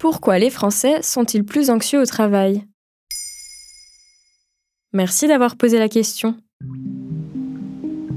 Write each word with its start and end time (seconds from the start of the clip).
Pourquoi 0.00 0.38
les 0.38 0.48
Français 0.48 1.02
sont-ils 1.02 1.44
plus 1.44 1.68
anxieux 1.68 2.00
au 2.00 2.06
travail? 2.06 2.64
Merci 4.94 5.28
d'avoir 5.28 5.56
posé 5.56 5.78
la 5.78 5.90
question. 5.90 6.36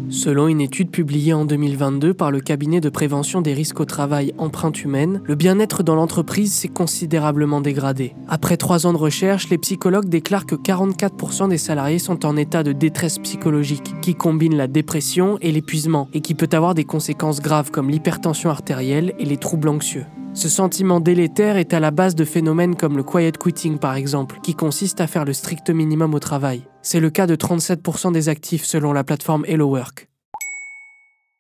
Selon 0.10 0.48
une 0.48 0.62
étude 0.62 0.92
publiée 0.92 1.34
en 1.34 1.44
2022 1.44 2.14
par 2.14 2.32
le 2.32 2.40
cabinet 2.40 2.80
de 2.80 2.88
prévention 2.88 3.42
des 3.42 3.54
risques 3.54 3.82
au 3.82 3.86
travail 3.86 4.34
Empreinte 4.38 4.82
Humaine, 4.82 5.22
le 5.26 5.36
bien-être 5.36 5.84
dans 5.84 5.96
l'entreprise 5.96 6.54
s'est 6.54 6.70
considérablement 6.70 7.60
dégradé. 7.60 8.16
Après 8.30 8.56
trois 8.56 8.88
ans 8.88 8.94
de 8.94 8.98
recherche, 8.98 9.50
les 9.50 9.58
psychologues 9.58 10.08
déclarent 10.08 10.46
que 10.46 10.56
44% 10.56 11.50
des 11.50 11.58
salariés 11.58 12.00
sont 12.00 12.26
en 12.26 12.38
état 12.38 12.64
de 12.64 12.72
détresse 12.72 13.20
psychologique, 13.20 13.94
qui 14.02 14.16
combine 14.16 14.56
la 14.56 14.68
dépression 14.68 15.38
et 15.42 15.52
l'épuisement, 15.52 16.08
et 16.14 16.22
qui 16.22 16.34
peut 16.34 16.50
avoir 16.54 16.76
des 16.76 16.86
conséquences 16.86 17.42
graves 17.42 17.72
comme 17.72 17.90
l'hypertension 17.90 18.50
artérielle 18.50 19.14
et 19.20 19.26
les 19.26 19.38
troubles 19.38 19.68
anxieux. 19.68 20.06
Ce 20.36 20.50
sentiment 20.50 21.00
délétère 21.00 21.58
est 21.58 21.76
à 21.76 21.80
la 21.80 21.92
base 21.92 22.16
de 22.16 22.26
phénomènes 22.26 22.76
comme 22.76 22.98
le 22.98 23.04
quiet 23.04 23.34
quitting 23.34 23.78
par 23.78 23.96
exemple, 23.96 24.40
qui 24.42 24.56
consiste 24.56 25.00
à 25.00 25.06
faire 25.06 25.26
le 25.26 25.34
strict 25.34 25.70
minimum 25.70 26.16
au 26.16 26.20
travail. 26.20 26.64
C'est 26.82 27.00
le 27.00 27.12
cas 27.12 27.28
de 27.28 27.36
37% 27.36 28.12
des 28.12 28.30
actifs 28.30 28.66
selon 28.66 28.94
la 28.94 29.04
plateforme 29.04 29.46
Hello 29.46 29.68
Work. 29.68 30.10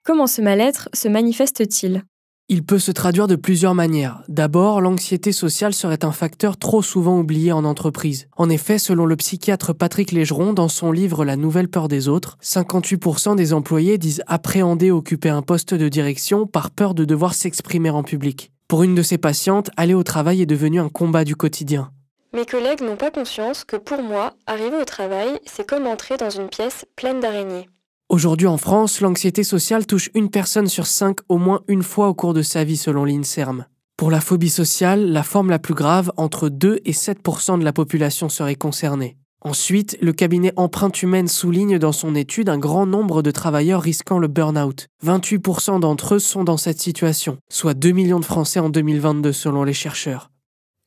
Comment 0.05 0.27
ce 0.27 0.41
mal-être 0.41 0.89
se 0.93 1.07
manifeste-t-il? 1.07 2.03
Il 2.49 2.63
peut 2.63 2.77
se 2.77 2.91
traduire 2.91 3.27
de 3.27 3.35
plusieurs 3.35 3.73
manières. 3.73 4.21
D'abord, 4.27 4.79
l'anxiété 4.79 5.31
sociale 5.31 5.73
serait 5.73 6.05
un 6.05 6.11
facteur 6.11 6.57
trop 6.57 6.83
souvent 6.83 7.17
oublié 7.17 7.51
en 7.51 7.65
entreprise. 7.65 8.27
En 8.37 8.49
effet, 8.49 8.77
selon 8.77 9.07
le 9.07 9.15
psychiatre 9.15 9.73
Patrick 9.73 10.11
Légeron 10.11 10.53
dans 10.53 10.67
son 10.67 10.91
livre 10.91 11.25
La 11.25 11.35
nouvelle 11.35 11.69
peur 11.69 11.87
des 11.87 12.09
autres, 12.09 12.37
58% 12.43 13.35
des 13.37 13.53
employés 13.53 13.97
disent 13.97 14.21
appréhender 14.27 14.91
occuper 14.91 15.29
un 15.29 15.41
poste 15.41 15.73
de 15.73 15.89
direction 15.89 16.45
par 16.45 16.69
peur 16.69 16.93
de 16.93 17.05
devoir 17.05 17.33
s'exprimer 17.33 17.89
en 17.89 18.03
public. 18.03 18.51
Pour 18.67 18.83
une 18.83 18.95
de 18.95 19.01
ces 19.01 19.17
patientes, 19.17 19.69
aller 19.77 19.93
au 19.93 20.03
travail 20.03 20.41
est 20.41 20.47
devenu 20.47 20.79
un 20.79 20.89
combat 20.89 21.23
du 21.23 21.35
quotidien. 21.35 21.91
Mes 22.33 22.45
collègues 22.45 22.81
n'ont 22.81 22.95
pas 22.95 23.11
conscience 23.11 23.63
que 23.63 23.75
pour 23.75 24.01
moi, 24.01 24.33
arriver 24.47 24.77
au 24.77 24.85
travail, 24.85 25.39
c'est 25.45 25.67
comme 25.67 25.85
entrer 25.85 26.17
dans 26.17 26.31
une 26.31 26.49
pièce 26.49 26.85
pleine 26.95 27.19
d'araignées. 27.19 27.69
Aujourd'hui 28.09 28.47
en 28.47 28.57
France, 28.57 29.01
l'anxiété 29.01 29.43
sociale 29.43 29.85
touche 29.85 30.09
une 30.15 30.29
personne 30.29 30.67
sur 30.67 30.87
cinq 30.87 31.19
au 31.29 31.37
moins 31.37 31.61
une 31.67 31.83
fois 31.83 32.09
au 32.09 32.13
cours 32.13 32.33
de 32.33 32.41
sa 32.41 32.63
vie 32.63 32.77
selon 32.77 33.05
l'INSERM. 33.05 33.65
Pour 33.97 34.09
la 34.09 34.21
phobie 34.21 34.49
sociale, 34.49 35.11
la 35.11 35.23
forme 35.23 35.51
la 35.51 35.59
plus 35.59 35.75
grave, 35.75 36.11
entre 36.17 36.49
2 36.49 36.81
et 36.85 36.91
7% 36.91 37.59
de 37.59 37.63
la 37.63 37.73
population 37.73 38.29
serait 38.29 38.55
concernée. 38.55 39.17
Ensuite, 39.45 39.97
le 40.01 40.13
cabinet 40.13 40.53
Empreinte 40.55 41.03
Humaine 41.03 41.27
souligne 41.27 41.77
dans 41.77 41.91
son 41.91 42.15
étude 42.15 42.47
un 42.47 42.57
grand 42.57 42.85
nombre 42.85 43.21
de 43.21 43.29
travailleurs 43.29 43.81
risquant 43.81 44.17
le 44.17 44.29
burn-out. 44.29 44.87
28% 45.05 45.81
d'entre 45.81 46.15
eux 46.15 46.19
sont 46.19 46.45
dans 46.45 46.55
cette 46.55 46.79
situation, 46.79 47.37
soit 47.51 47.73
2 47.73 47.91
millions 47.91 48.21
de 48.21 48.25
Français 48.25 48.61
en 48.61 48.69
2022 48.69 49.33
selon 49.33 49.65
les 49.65 49.73
chercheurs. 49.73 50.31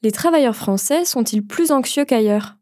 Les 0.03 0.11
travailleurs 0.11 0.57
français 0.57 1.05
sont-ils 1.05 1.47
plus 1.47 1.71
anxieux 1.71 2.07
qu'ailleurs? 2.07 2.57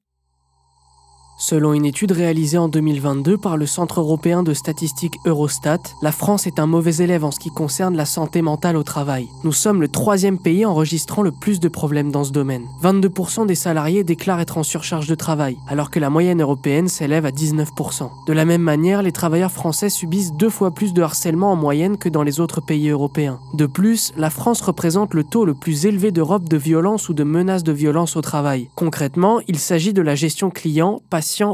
Selon 1.36 1.74
une 1.74 1.84
étude 1.84 2.12
réalisée 2.12 2.58
en 2.58 2.68
2022 2.68 3.36
par 3.36 3.56
le 3.56 3.66
Centre 3.66 3.98
européen 3.98 4.44
de 4.44 4.54
statistique 4.54 5.18
Eurostat, 5.26 5.80
la 6.00 6.12
France 6.12 6.46
est 6.46 6.60
un 6.60 6.66
mauvais 6.66 7.02
élève 7.02 7.24
en 7.24 7.32
ce 7.32 7.40
qui 7.40 7.50
concerne 7.50 7.96
la 7.96 8.04
santé 8.04 8.40
mentale 8.40 8.76
au 8.76 8.84
travail. 8.84 9.28
Nous 9.42 9.52
sommes 9.52 9.80
le 9.80 9.88
troisième 9.88 10.38
pays 10.38 10.64
enregistrant 10.64 11.22
le 11.22 11.32
plus 11.32 11.58
de 11.58 11.66
problèmes 11.68 12.12
dans 12.12 12.22
ce 12.22 12.30
domaine. 12.30 12.66
22% 12.82 13.46
des 13.46 13.56
salariés 13.56 14.04
déclarent 14.04 14.40
être 14.40 14.58
en 14.58 14.62
surcharge 14.62 15.08
de 15.08 15.16
travail, 15.16 15.56
alors 15.66 15.90
que 15.90 15.98
la 15.98 16.08
moyenne 16.08 16.40
européenne 16.40 16.86
s'élève 16.86 17.26
à 17.26 17.32
19%. 17.32 18.10
De 18.28 18.32
la 18.32 18.44
même 18.44 18.62
manière, 18.62 19.02
les 19.02 19.12
travailleurs 19.12 19.50
français 19.50 19.90
subissent 19.90 20.32
deux 20.34 20.50
fois 20.50 20.70
plus 20.70 20.94
de 20.94 21.02
harcèlement 21.02 21.50
en 21.50 21.56
moyenne 21.56 21.98
que 21.98 22.08
dans 22.08 22.22
les 22.22 22.38
autres 22.38 22.60
pays 22.60 22.90
européens. 22.90 23.40
De 23.54 23.66
plus, 23.66 24.12
la 24.16 24.30
France 24.30 24.60
représente 24.60 25.14
le 25.14 25.24
taux 25.24 25.44
le 25.44 25.54
plus 25.54 25.84
élevé 25.84 26.12
d'Europe 26.12 26.48
de 26.48 26.56
violence 26.56 27.08
ou 27.08 27.12
de 27.12 27.24
menaces 27.24 27.64
de 27.64 27.72
violence 27.72 28.16
au 28.16 28.20
travail. 28.20 28.70
Concrètement, 28.76 29.40
il 29.48 29.58
s'agit 29.58 29.92
de 29.92 30.02
la 30.02 30.14
gestion 30.14 30.50
client, 30.50 31.02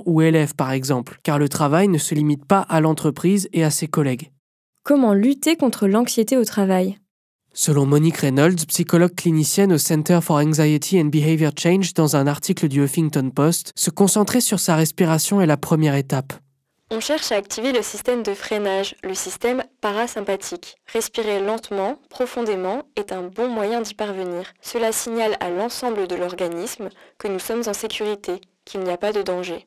ou 0.06 0.22
élève 0.22 0.54
par 0.54 0.72
exemple, 0.72 1.18
car 1.22 1.38
le 1.38 1.48
travail 1.48 1.88
ne 1.88 1.98
se 1.98 2.14
limite 2.14 2.44
pas 2.44 2.60
à 2.60 2.80
l'entreprise 2.80 3.48
et 3.52 3.64
à 3.64 3.70
ses 3.70 3.88
collègues. 3.88 4.30
Comment 4.82 5.14
lutter 5.14 5.56
contre 5.56 5.86
l'anxiété 5.86 6.36
au 6.36 6.44
travail? 6.44 6.98
Selon 7.52 7.84
Monique 7.84 8.18
Reynolds, 8.18 8.66
psychologue 8.68 9.14
clinicienne 9.14 9.72
au 9.72 9.78
Center 9.78 10.20
for 10.22 10.36
Anxiety 10.36 11.00
and 11.00 11.06
Behavior 11.06 11.52
Change 11.56 11.94
dans 11.94 12.14
un 12.14 12.26
article 12.26 12.68
du 12.68 12.82
Huffington 12.82 13.30
Post, 13.30 13.72
se 13.74 13.90
concentrer 13.90 14.40
sur 14.40 14.60
sa 14.60 14.76
respiration 14.76 15.40
est 15.40 15.46
la 15.46 15.56
première 15.56 15.96
étape. 15.96 16.32
On 16.92 17.00
cherche 17.00 17.30
à 17.30 17.36
activer 17.36 17.72
le 17.72 17.82
système 17.82 18.24
de 18.24 18.34
freinage, 18.34 18.96
le 19.04 19.14
système 19.14 19.62
parasympathique. 19.80 20.76
Respirer 20.92 21.40
lentement, 21.40 22.00
profondément, 22.08 22.82
est 22.96 23.12
un 23.12 23.22
bon 23.22 23.48
moyen 23.48 23.80
d'y 23.80 23.94
parvenir. 23.94 24.52
Cela 24.60 24.90
signale 24.90 25.36
à 25.38 25.50
l'ensemble 25.50 26.08
de 26.08 26.16
l'organisme 26.16 26.88
que 27.18 27.28
nous 27.28 27.38
sommes 27.38 27.62
en 27.66 27.74
sécurité, 27.74 28.40
n'y 28.78 28.90
a 28.90 28.96
pas 28.96 29.12
de 29.12 29.22
danger. 29.22 29.66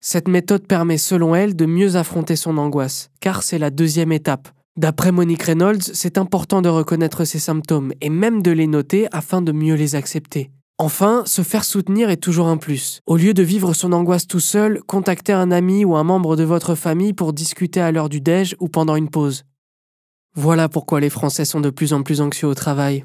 Cette 0.00 0.26
méthode 0.28 0.66
permet 0.66 0.98
selon 0.98 1.34
elle 1.34 1.54
de 1.54 1.66
mieux 1.66 1.96
affronter 1.96 2.34
son 2.36 2.58
angoisse, 2.58 3.10
car 3.20 3.42
c'est 3.42 3.58
la 3.58 3.70
deuxième 3.70 4.10
étape. 4.12 4.48
D'après 4.76 5.12
Monique 5.12 5.42
Reynolds, 5.42 5.82
c'est 5.82 6.16
important 6.16 6.62
de 6.62 6.68
reconnaître 6.68 7.24
ses 7.24 7.38
symptômes 7.38 7.92
et 8.00 8.08
même 8.08 8.42
de 8.42 8.50
les 8.50 8.66
noter 8.66 9.06
afin 9.12 9.42
de 9.42 9.52
mieux 9.52 9.74
les 9.74 9.94
accepter. 9.94 10.50
Enfin, 10.78 11.22
se 11.26 11.42
faire 11.42 11.64
soutenir 11.64 12.10
est 12.10 12.16
toujours 12.16 12.48
un 12.48 12.56
plus. 12.56 13.00
Au 13.06 13.16
lieu 13.16 13.34
de 13.34 13.42
vivre 13.42 13.74
son 13.74 13.92
angoisse 13.92 14.26
tout 14.26 14.40
seul, 14.40 14.82
contactez 14.82 15.32
un 15.32 15.52
ami 15.52 15.84
ou 15.84 15.94
un 15.94 16.02
membre 16.02 16.34
de 16.34 16.42
votre 16.42 16.74
famille 16.74 17.12
pour 17.12 17.32
discuter 17.32 17.80
à 17.80 17.92
l'heure 17.92 18.08
du 18.08 18.20
déj 18.20 18.56
ou 18.58 18.68
pendant 18.68 18.96
une 18.96 19.10
pause. 19.10 19.44
Voilà 20.34 20.68
pourquoi 20.68 20.98
les 20.98 21.10
Français 21.10 21.44
sont 21.44 21.60
de 21.60 21.70
plus 21.70 21.92
en 21.92 22.02
plus 22.02 22.22
anxieux 22.22 22.48
au 22.48 22.54
travail. 22.54 23.04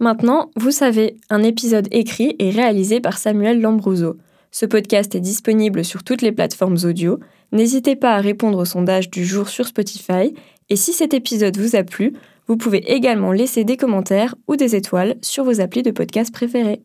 Maintenant, 0.00 0.50
vous 0.54 0.70
savez, 0.70 1.16
un 1.28 1.42
épisode 1.42 1.88
écrit 1.90 2.36
et 2.38 2.50
réalisé 2.50 3.00
par 3.00 3.18
Samuel 3.18 3.60
Lambrouzo. 3.60 4.16
Ce 4.52 4.64
podcast 4.64 5.14
est 5.16 5.20
disponible 5.20 5.84
sur 5.84 6.04
toutes 6.04 6.22
les 6.22 6.30
plateformes 6.30 6.78
audio. 6.84 7.18
N'hésitez 7.50 7.96
pas 7.96 8.14
à 8.14 8.20
répondre 8.20 8.58
au 8.58 8.64
sondage 8.64 9.10
du 9.10 9.24
jour 9.24 9.48
sur 9.48 9.66
Spotify. 9.66 10.34
Et 10.68 10.76
si 10.76 10.92
cet 10.92 11.14
épisode 11.14 11.56
vous 11.56 11.74
a 11.74 11.82
plu, 11.82 12.12
vous 12.46 12.56
pouvez 12.56 12.92
également 12.92 13.32
laisser 13.32 13.64
des 13.64 13.76
commentaires 13.76 14.36
ou 14.46 14.54
des 14.54 14.76
étoiles 14.76 15.16
sur 15.20 15.42
vos 15.42 15.60
applis 15.60 15.82
de 15.82 15.90
podcast 15.90 16.32
préférés. 16.32 16.80